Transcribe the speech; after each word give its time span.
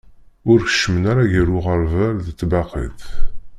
Ur 0.49 0.59
keččem 0.63 0.95
ara 1.11 1.23
gar 1.31 1.47
uɣerbal 1.57 2.15
d 2.27 2.27
tbaqit. 2.39 3.01